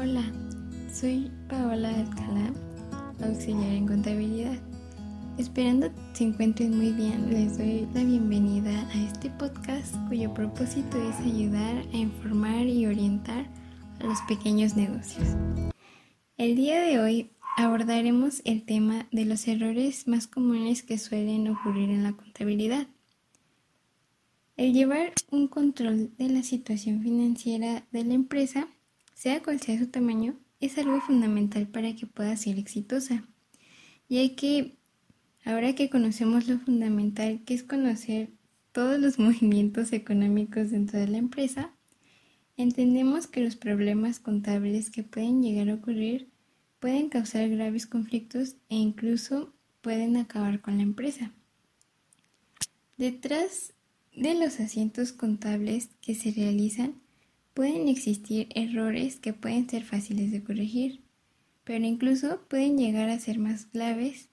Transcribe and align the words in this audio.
Hola, 0.00 0.22
soy 0.92 1.28
Paola 1.48 1.88
Alcalá, 1.88 2.52
auxiliar 3.20 3.72
en 3.72 3.88
contabilidad. 3.88 4.56
Esperando 5.38 5.90
se 6.12 6.22
encuentren 6.22 6.76
muy 6.76 6.92
bien, 6.92 7.28
les 7.30 7.58
doy 7.58 7.88
la 7.92 8.04
bienvenida 8.04 8.88
a 8.90 9.02
este 9.02 9.28
podcast 9.30 9.96
cuyo 10.06 10.32
propósito 10.32 11.02
es 11.02 11.16
ayudar 11.16 11.78
a 11.92 11.96
informar 11.96 12.68
y 12.68 12.86
orientar 12.86 13.50
a 13.98 14.04
los 14.04 14.20
pequeños 14.28 14.76
negocios. 14.76 15.26
El 16.36 16.54
día 16.54 16.80
de 16.80 17.00
hoy 17.00 17.32
abordaremos 17.56 18.40
el 18.44 18.64
tema 18.64 19.08
de 19.10 19.24
los 19.24 19.48
errores 19.48 20.06
más 20.06 20.28
comunes 20.28 20.84
que 20.84 20.96
suelen 20.96 21.48
ocurrir 21.48 21.90
en 21.90 22.04
la 22.04 22.12
contabilidad. 22.12 22.86
El 24.56 24.74
llevar 24.74 25.12
un 25.32 25.48
control 25.48 26.16
de 26.18 26.28
la 26.28 26.44
situación 26.44 27.02
financiera 27.02 27.84
de 27.90 28.04
la 28.04 28.14
empresa, 28.14 28.68
sea 29.18 29.42
cual 29.42 29.60
sea 29.60 29.76
su 29.76 29.88
tamaño, 29.88 30.38
es 30.60 30.78
algo 30.78 31.00
fundamental 31.00 31.66
para 31.66 31.92
que 31.96 32.06
pueda 32.06 32.36
ser 32.36 32.56
exitosa, 32.56 33.24
ya 34.08 34.36
que 34.36 34.76
ahora 35.44 35.74
que 35.74 35.90
conocemos 35.90 36.46
lo 36.46 36.60
fundamental 36.60 37.42
que 37.44 37.54
es 37.54 37.64
conocer 37.64 38.30
todos 38.70 39.00
los 39.00 39.18
movimientos 39.18 39.92
económicos 39.92 40.70
dentro 40.70 41.00
de 41.00 41.08
la 41.08 41.18
empresa, 41.18 41.74
entendemos 42.56 43.26
que 43.26 43.42
los 43.42 43.56
problemas 43.56 44.20
contables 44.20 44.88
que 44.88 45.02
pueden 45.02 45.42
llegar 45.42 45.68
a 45.68 45.74
ocurrir 45.74 46.30
pueden 46.78 47.08
causar 47.08 47.48
graves 47.48 47.88
conflictos 47.88 48.54
e 48.68 48.76
incluso 48.76 49.52
pueden 49.80 50.16
acabar 50.16 50.60
con 50.60 50.76
la 50.76 50.84
empresa. 50.84 51.32
Detrás 52.96 53.72
de 54.14 54.34
los 54.34 54.60
asientos 54.60 55.10
contables 55.10 55.90
que 56.02 56.14
se 56.14 56.30
realizan, 56.30 57.00
pueden 57.58 57.88
existir 57.88 58.46
errores 58.54 59.16
que 59.16 59.32
pueden 59.32 59.68
ser 59.68 59.82
fáciles 59.82 60.30
de 60.30 60.44
corregir, 60.44 61.00
pero 61.64 61.84
incluso 61.84 62.40
pueden 62.46 62.78
llegar 62.78 63.08
a 63.08 63.18
ser 63.18 63.40
más 63.40 63.66
graves 63.72 64.28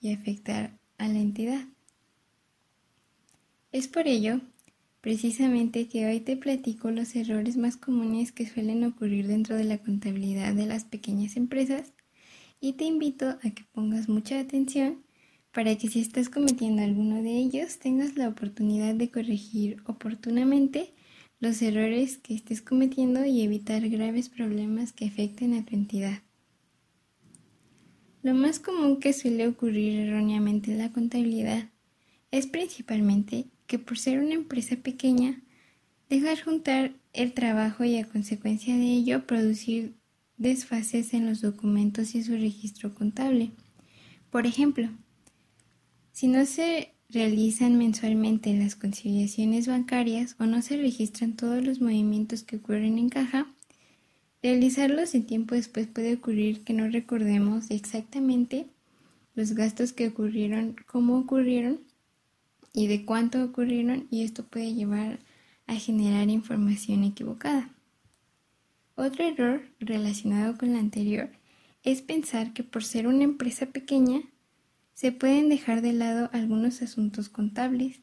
y 0.00 0.14
afectar 0.14 0.78
a 0.96 1.08
la 1.08 1.18
entidad. 1.18 1.66
Es 3.70 3.86
por 3.86 4.08
ello, 4.08 4.40
precisamente, 5.02 5.88
que 5.88 6.06
hoy 6.06 6.20
te 6.20 6.38
platico 6.38 6.90
los 6.90 7.14
errores 7.14 7.58
más 7.58 7.76
comunes 7.76 8.32
que 8.32 8.48
suelen 8.48 8.82
ocurrir 8.84 9.26
dentro 9.26 9.56
de 9.56 9.64
la 9.64 9.76
contabilidad 9.76 10.54
de 10.54 10.64
las 10.64 10.84
pequeñas 10.84 11.36
empresas 11.36 11.92
y 12.62 12.72
te 12.72 12.84
invito 12.84 13.28
a 13.28 13.50
que 13.50 13.64
pongas 13.74 14.08
mucha 14.08 14.40
atención 14.40 15.02
para 15.52 15.76
que 15.76 15.88
si 15.88 16.00
estás 16.00 16.30
cometiendo 16.30 16.80
alguno 16.80 17.22
de 17.22 17.36
ellos 17.36 17.78
tengas 17.78 18.16
la 18.16 18.26
oportunidad 18.26 18.94
de 18.94 19.10
corregir 19.10 19.82
oportunamente 19.84 20.93
los 21.44 21.60
errores 21.60 22.16
que 22.16 22.34
estés 22.34 22.62
cometiendo 22.62 23.24
y 23.26 23.42
evitar 23.42 23.86
graves 23.88 24.30
problemas 24.30 24.92
que 24.92 25.04
afecten 25.04 25.52
a 25.54 25.64
tu 25.64 25.76
entidad. 25.76 26.22
Lo 28.22 28.32
más 28.32 28.58
común 28.58 28.98
que 28.98 29.12
suele 29.12 29.46
ocurrir 29.46 30.00
erróneamente 30.00 30.72
en 30.72 30.78
la 30.78 30.90
contabilidad 30.90 31.68
es 32.30 32.46
principalmente 32.46 33.44
que 33.66 33.78
por 33.78 33.98
ser 33.98 34.20
una 34.20 34.32
empresa 34.32 34.76
pequeña, 34.76 35.42
dejar 36.08 36.42
juntar 36.42 36.92
el 37.12 37.34
trabajo 37.34 37.84
y 37.84 37.98
a 37.98 38.08
consecuencia 38.08 38.74
de 38.76 38.86
ello 38.86 39.26
producir 39.26 39.94
desfases 40.38 41.12
en 41.12 41.26
los 41.26 41.42
documentos 41.42 42.14
y 42.14 42.22
su 42.22 42.32
registro 42.32 42.94
contable. 42.94 43.50
Por 44.30 44.46
ejemplo, 44.46 44.88
si 46.12 46.26
no 46.26 46.46
se 46.46 46.93
realizan 47.14 47.78
mensualmente 47.78 48.52
las 48.54 48.74
conciliaciones 48.74 49.68
bancarias 49.68 50.34
o 50.40 50.46
no 50.46 50.60
se 50.62 50.76
registran 50.76 51.36
todos 51.36 51.64
los 51.64 51.80
movimientos 51.80 52.42
que 52.42 52.56
ocurren 52.56 52.98
en 52.98 53.08
caja, 53.08 53.46
realizarlos 54.42 55.14
en 55.14 55.24
tiempo 55.24 55.54
después 55.54 55.86
puede 55.86 56.14
ocurrir 56.14 56.64
que 56.64 56.74
no 56.74 56.88
recordemos 56.88 57.70
exactamente 57.70 58.66
los 59.36 59.52
gastos 59.52 59.92
que 59.92 60.08
ocurrieron, 60.08 60.76
cómo 60.86 61.16
ocurrieron 61.16 61.80
y 62.72 62.88
de 62.88 63.04
cuánto 63.04 63.42
ocurrieron 63.44 64.08
y 64.10 64.24
esto 64.24 64.44
puede 64.44 64.74
llevar 64.74 65.20
a 65.66 65.76
generar 65.76 66.28
información 66.28 67.04
equivocada. 67.04 67.70
Otro 68.96 69.24
error 69.24 69.62
relacionado 69.78 70.58
con 70.58 70.72
la 70.72 70.80
anterior 70.80 71.30
es 71.84 72.02
pensar 72.02 72.52
que 72.52 72.64
por 72.64 72.82
ser 72.82 73.06
una 73.06 73.22
empresa 73.22 73.66
pequeña 73.66 74.22
se 74.94 75.12
pueden 75.12 75.48
dejar 75.48 75.82
de 75.82 75.92
lado 75.92 76.30
algunos 76.32 76.80
asuntos 76.82 77.28
contables 77.28 78.00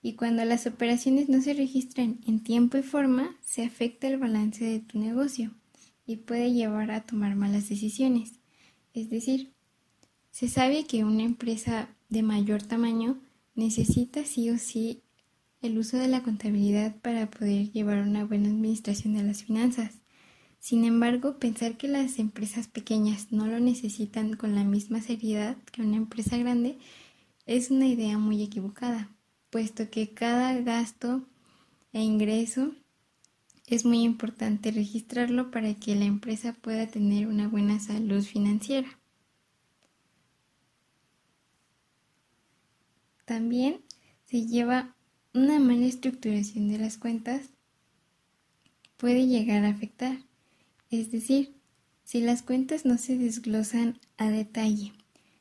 y 0.00 0.14
cuando 0.14 0.44
las 0.44 0.66
operaciones 0.66 1.28
no 1.28 1.42
se 1.42 1.54
registran 1.54 2.20
en 2.26 2.42
tiempo 2.42 2.78
y 2.78 2.82
forma, 2.82 3.36
se 3.42 3.64
afecta 3.64 4.06
el 4.06 4.18
balance 4.18 4.64
de 4.64 4.80
tu 4.80 4.98
negocio 4.98 5.52
y 6.06 6.16
puede 6.16 6.52
llevar 6.52 6.90
a 6.90 7.02
tomar 7.02 7.34
malas 7.34 7.68
decisiones. 7.68 8.32
Es 8.94 9.10
decir, 9.10 9.52
se 10.30 10.48
sabe 10.48 10.84
que 10.84 11.04
una 11.04 11.24
empresa 11.24 11.88
de 12.08 12.22
mayor 12.22 12.62
tamaño 12.62 13.20
necesita 13.54 14.24
sí 14.24 14.50
o 14.50 14.58
sí 14.58 15.02
el 15.60 15.76
uso 15.78 15.96
de 15.96 16.08
la 16.08 16.22
contabilidad 16.22 16.94
para 17.00 17.28
poder 17.28 17.72
llevar 17.72 17.98
una 17.98 18.24
buena 18.24 18.48
administración 18.48 19.14
de 19.14 19.24
las 19.24 19.42
finanzas. 19.42 19.94
Sin 20.58 20.84
embargo, 20.84 21.38
pensar 21.38 21.76
que 21.76 21.88
las 21.88 22.18
empresas 22.18 22.68
pequeñas 22.68 23.32
no 23.32 23.46
lo 23.46 23.60
necesitan 23.60 24.36
con 24.36 24.54
la 24.54 24.64
misma 24.64 25.00
seriedad 25.00 25.56
que 25.72 25.82
una 25.82 25.96
empresa 25.96 26.36
grande 26.36 26.78
es 27.46 27.70
una 27.70 27.86
idea 27.86 28.18
muy 28.18 28.42
equivocada, 28.42 29.10
puesto 29.50 29.88
que 29.90 30.12
cada 30.12 30.52
gasto 30.60 31.24
e 31.92 32.02
ingreso 32.02 32.74
es 33.66 33.84
muy 33.84 34.02
importante 34.02 34.70
registrarlo 34.70 35.50
para 35.50 35.74
que 35.74 35.94
la 35.94 36.04
empresa 36.04 36.54
pueda 36.54 36.86
tener 36.86 37.26
una 37.26 37.48
buena 37.48 37.78
salud 37.78 38.22
financiera. 38.22 38.88
También 43.24 43.80
se 44.24 44.46
lleva 44.46 44.94
una 45.34 45.58
mala 45.58 45.86
estructuración 45.86 46.68
de 46.68 46.78
las 46.78 46.96
cuentas 46.96 47.50
puede 48.96 49.26
llegar 49.26 49.64
a 49.64 49.68
afectar 49.68 50.18
es 50.90 51.10
decir, 51.10 51.54
si 52.04 52.20
las 52.20 52.42
cuentas 52.42 52.84
no 52.84 52.96
se 52.98 53.18
desglosan 53.18 53.98
a 54.16 54.30
detalle, 54.30 54.92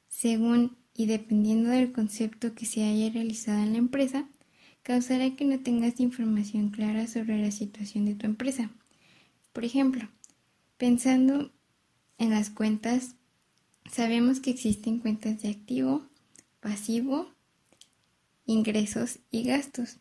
según 0.09 0.75
y 0.93 1.05
dependiendo 1.05 1.69
del 1.69 1.91
concepto 1.91 2.55
que 2.55 2.65
se 2.65 2.83
haya 2.83 3.11
realizado 3.11 3.59
en 3.59 3.73
la 3.73 3.77
empresa, 3.77 4.27
causará 4.83 5.35
que 5.35 5.45
no 5.45 5.59
tengas 5.59 5.99
información 5.99 6.69
clara 6.69 7.07
sobre 7.07 7.41
la 7.41 7.51
situación 7.51 8.05
de 8.05 8.15
tu 8.15 8.25
empresa. 8.25 8.71
Por 9.53 9.63
ejemplo, 9.63 10.09
pensando 10.77 11.51
en 12.17 12.31
las 12.31 12.49
cuentas, 12.49 13.15
sabemos 13.91 14.39
que 14.39 14.49
existen 14.49 14.99
cuentas 14.99 15.41
de 15.41 15.49
activo, 15.49 16.07
pasivo, 16.59 17.29
ingresos 18.45 19.19
y 19.29 19.43
gastos. 19.43 19.97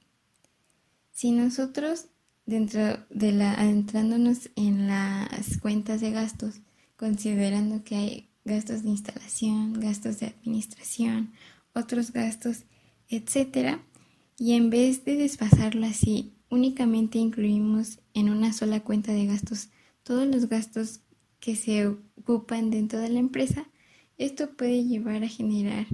Si 1.12 1.30
nosotros 1.30 2.06
dentro 2.46 3.04
de 3.10 3.32
la 3.32 3.52
adentrándonos 3.52 4.50
en 4.56 4.86
las 4.86 5.58
cuentas 5.58 6.00
de 6.00 6.12
gastos, 6.12 6.60
considerando 6.96 7.84
que 7.84 7.96
hay 7.96 8.30
gastos 8.44 8.84
de 8.84 8.90
instalación, 8.90 9.74
gastos 9.80 10.20
de 10.20 10.26
administración, 10.26 11.32
otros 11.74 12.12
gastos, 12.12 12.64
etcétera, 13.08 13.82
y 14.38 14.52
en 14.52 14.70
vez 14.70 15.04
de 15.04 15.16
desfasarlo 15.16 15.86
así, 15.86 16.32
únicamente 16.48 17.18
incluimos 17.18 17.98
en 18.14 18.30
una 18.30 18.52
sola 18.52 18.80
cuenta 18.80 19.12
de 19.12 19.26
gastos 19.26 19.70
todos 20.02 20.26
los 20.26 20.48
gastos 20.48 21.00
que 21.40 21.56
se 21.56 21.88
ocupan 21.88 22.70
dentro 22.70 23.00
de 23.00 23.08
la 23.08 23.18
empresa, 23.18 23.66
esto 24.18 24.50
puede 24.56 24.84
llevar 24.84 25.24
a 25.24 25.28
generar 25.28 25.86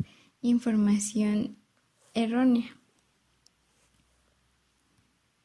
información 0.43 1.57
errónea. 2.15 2.77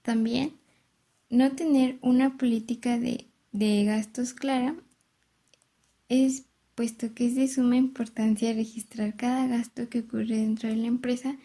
También 0.02 0.54
no 1.30 1.52
tener 1.52 1.98
una 2.02 2.38
política 2.38 2.98
de, 3.00 3.26
gastos 3.52 4.34
clara 4.34 4.76
es 6.10 6.44
puesto 6.76 7.14
que 7.14 7.28
es 7.28 7.36
de 7.36 7.48
suma 7.48 7.76
importancia 7.76 8.54
registrar 8.54 9.16
cada 9.16 9.48
gasto 9.48 9.90
que 9.90 10.00
ocurre 10.00 10.38
dentro 10.38 10.70
de 10.70 10.76
la 10.76 10.88
empresa 10.88 11.36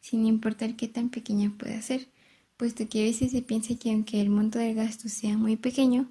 sin 0.00 0.26
importar 0.26 0.76
qué 0.76 0.88
tan 0.88 1.08
pequeña 1.08 1.50
pueda 1.56 1.80
ser, 1.80 2.06
puesto 2.58 2.86
que 2.88 3.00
a 3.00 3.04
veces 3.04 3.32
se 3.32 3.40
piensa 3.40 3.74
que 3.76 3.90
aunque 3.90 4.20
el 4.20 4.28
monto 4.28 4.58
del 4.58 4.74
gasto 4.74 5.08
sea 5.08 5.38
muy 5.38 5.56
pequeño, 5.56 6.06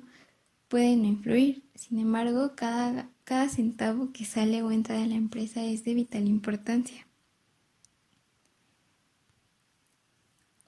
puede 0.67 0.95
no 0.95 1.05
influir. 1.05 1.61
Sin 1.75 1.99
embargo, 1.99 2.53
cada, 2.55 3.07
cada 3.23 3.47
centavo 3.49 4.11
que 4.11 4.25
sale 4.25 4.63
o 4.63 4.71
entra 4.71 4.97
de 4.97 5.05
la 5.05 5.15
empresa 5.15 5.63
es 5.63 5.83
de 5.83 5.93
vital 5.93 6.27
importancia. 6.27 7.05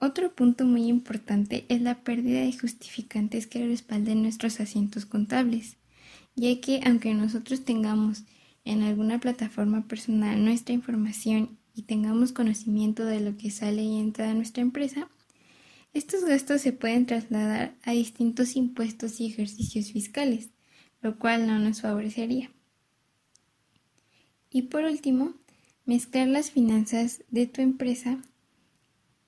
Otro 0.06 0.36
punto 0.36 0.66
muy 0.66 0.86
importante 0.86 1.66
es 1.68 1.82
la 1.82 2.04
pérdida 2.04 2.42
de 2.42 2.56
justificantes 2.56 3.48
que 3.48 3.66
respalden 3.66 4.22
nuestros 4.22 4.60
asientos 4.60 5.08
contables, 5.08 5.78
ya 6.36 6.62
que 6.62 6.80
aunque 6.86 7.16
nosotros 7.16 7.66
tengamos 7.66 8.22
en 8.66 8.84
alguna 8.84 9.20
plataforma 9.20 9.88
personal 9.88 10.46
nuestra 10.46 10.76
información 10.76 11.58
y 11.74 11.82
tengamos 11.82 12.34
conocimiento 12.34 13.04
de 13.04 13.20
lo 13.20 13.36
que 13.36 13.50
sale 13.50 13.82
y 13.82 13.98
entra 13.98 14.28
de 14.28 14.36
nuestra 14.36 14.62
empresa, 14.62 15.10
estos 15.92 16.24
gastos 16.24 16.62
se 16.62 16.72
pueden 16.72 17.08
trasladar 17.08 17.74
a 17.82 17.94
distintos 17.94 18.56
impuestos 18.56 19.20
y 19.20 19.26
ejercicios 19.26 19.92
fiscales, 19.92 20.52
lo 21.02 21.18
cual 21.18 21.48
no 21.48 21.58
nos 21.58 21.82
favorecería. 21.82 22.52
Y 24.52 24.62
por 24.62 24.84
último, 24.84 25.34
mezclar 25.84 26.28
las 26.28 26.52
finanzas 26.52 27.24
de 27.32 27.48
tu 27.48 27.64
empresa 27.64 28.22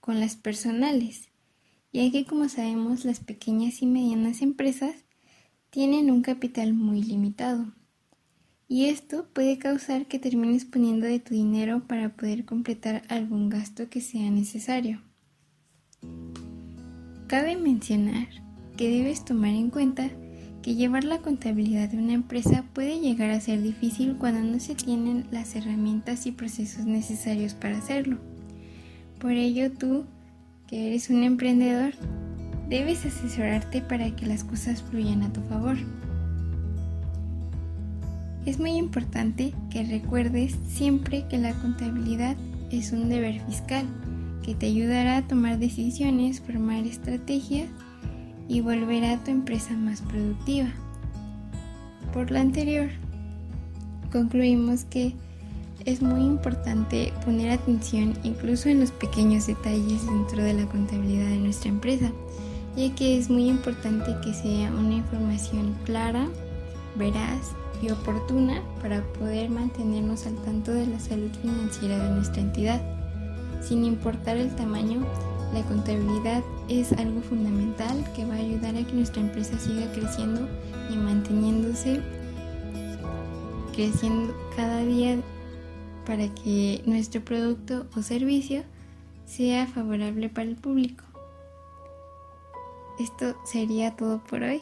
con 0.07 0.21
las 0.21 0.37
personales, 0.37 1.27
ya 1.91 2.09
que 2.09 2.23
como 2.23 2.47
sabemos 2.47 3.03
las 3.03 3.19
pequeñas 3.19 3.81
y 3.81 3.87
medianas 3.87 4.41
empresas 4.41 4.95
tienen 5.69 6.09
un 6.09 6.21
capital 6.21 6.73
muy 6.73 7.03
limitado. 7.03 7.73
Y 8.69 8.85
esto 8.85 9.27
puede 9.33 9.57
causar 9.57 10.05
que 10.05 10.17
termines 10.17 10.63
poniendo 10.63 11.05
de 11.05 11.19
tu 11.19 11.33
dinero 11.33 11.83
para 11.87 12.15
poder 12.15 12.45
completar 12.45 13.03
algún 13.09 13.49
gasto 13.49 13.89
que 13.89 13.99
sea 13.99 14.31
necesario. 14.31 15.01
Cabe 17.27 17.57
mencionar 17.57 18.29
que 18.77 18.89
debes 18.89 19.25
tomar 19.25 19.55
en 19.55 19.69
cuenta 19.69 20.09
que 20.61 20.75
llevar 20.75 21.03
la 21.03 21.19
contabilidad 21.19 21.89
de 21.89 21.97
una 21.97 22.13
empresa 22.13 22.63
puede 22.73 23.01
llegar 23.01 23.31
a 23.31 23.41
ser 23.41 23.61
difícil 23.61 24.15
cuando 24.17 24.39
no 24.39 24.61
se 24.61 24.73
tienen 24.73 25.27
las 25.31 25.53
herramientas 25.57 26.25
y 26.27 26.31
procesos 26.31 26.85
necesarios 26.85 27.55
para 27.55 27.77
hacerlo. 27.77 28.36
Por 29.19 29.31
ello 29.31 29.71
tú, 29.71 30.05
que 30.67 30.87
eres 30.87 31.09
un 31.09 31.23
emprendedor, 31.23 31.93
debes 32.69 33.05
asesorarte 33.05 33.81
para 33.81 34.15
que 34.15 34.25
las 34.25 34.43
cosas 34.43 34.83
fluyan 34.83 35.23
a 35.23 35.33
tu 35.33 35.41
favor. 35.41 35.77
Es 38.45 38.59
muy 38.59 38.71
importante 38.71 39.53
que 39.69 39.83
recuerdes 39.83 40.55
siempre 40.67 41.25
que 41.27 41.37
la 41.37 41.53
contabilidad 41.53 42.37
es 42.71 42.91
un 42.91 43.09
deber 43.09 43.41
fiscal 43.41 43.85
que 44.43 44.55
te 44.55 44.67
ayudará 44.67 45.17
a 45.17 45.27
tomar 45.27 45.59
decisiones, 45.59 46.39
formar 46.39 46.85
estrategias 46.85 47.67
y 48.47 48.61
volver 48.61 49.03
a 49.03 49.17
tu 49.23 49.31
empresa 49.31 49.73
más 49.73 50.01
productiva. 50.01 50.69
Por 52.13 52.31
lo 52.31 52.39
anterior, 52.39 52.89
concluimos 54.11 54.85
que 54.85 55.13
es 55.87 56.01
muy 56.01 56.19
importante 56.19 57.13
poner 57.23 57.49
atención 57.49 58.13
incluso 58.23 58.67
en 58.67 58.81
los 58.81 58.91
pequeños 58.91 59.47
detalles 59.47 60.05
dentro 60.05 60.43
de 60.43 60.53
la 60.53 60.65
contabilidad 60.65 61.27
de 61.27 61.37
nuestra 61.37 61.69
empresa, 61.69 62.11
ya 62.75 62.93
que 62.93 63.17
es 63.17 63.29
muy 63.29 63.47
importante 63.47 64.13
que 64.21 64.33
sea 64.33 64.69
una 64.69 64.95
información 64.95 65.77
clara, 65.85 66.27
veraz 66.97 67.53
y 67.81 67.89
oportuna 67.89 68.61
para 68.81 69.01
poder 69.13 69.49
mantenernos 69.49 70.25
al 70.25 70.35
tanto 70.43 70.73
de 70.73 70.87
la 70.87 70.99
salud 70.99 71.31
financiera 71.41 71.97
de 72.03 72.15
nuestra 72.15 72.41
entidad. 72.41 72.81
Sin 73.61 73.85
importar 73.85 74.35
el 74.35 74.53
tamaño, 74.57 75.05
la 75.53 75.61
contabilidad 75.61 76.43
es 76.67 76.91
algo 76.91 77.21
fundamental 77.21 78.03
que 78.13 78.25
va 78.25 78.33
a 78.33 78.39
ayudar 78.39 78.75
a 78.75 78.83
que 78.85 78.91
nuestra 78.91 79.21
empresa 79.21 79.57
siga 79.57 79.89
creciendo 79.93 80.49
y 80.91 80.97
manteniéndose 80.97 82.01
creciendo 83.73 84.35
cada 84.57 84.79
día 84.79 85.17
para 86.07 86.33
que 86.33 86.81
nuestro 86.85 87.21
producto 87.21 87.85
o 87.93 88.01
servicio 88.01 88.63
sea 89.25 89.67
favorable 89.67 90.29
para 90.29 90.47
el 90.47 90.55
público. 90.55 91.03
Esto 92.97 93.35
sería 93.43 93.97
todo 93.97 94.23
por 94.23 94.41
hoy. 94.41 94.59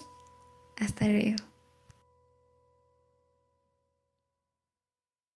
Hasta 0.78 1.08
luego. 1.08 1.55